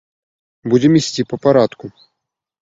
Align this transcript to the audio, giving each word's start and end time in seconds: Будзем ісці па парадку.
Будзем 0.73 0.97
ісці 1.01 1.27
па 1.35 1.39
парадку. 1.45 1.85